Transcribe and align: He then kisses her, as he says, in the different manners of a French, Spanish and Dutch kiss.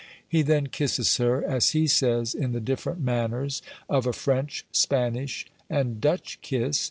He 0.27 0.41
then 0.41 0.65
kisses 0.65 1.17
her, 1.17 1.43
as 1.45 1.73
he 1.73 1.85
says, 1.85 2.33
in 2.33 2.53
the 2.53 2.59
different 2.59 3.01
manners 3.01 3.61
of 3.87 4.07
a 4.07 4.13
French, 4.13 4.65
Spanish 4.71 5.45
and 5.69 6.01
Dutch 6.01 6.39
kiss. 6.41 6.79